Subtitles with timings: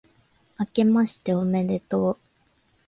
[0.57, 2.17] 明けましておめでとう